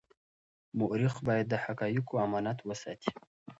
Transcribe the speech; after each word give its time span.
مورخ 0.79 1.15
باید 1.27 1.47
د 1.49 1.55
حقایقو 1.63 2.21
امانت 2.25 2.59
وساتي. 2.63 3.11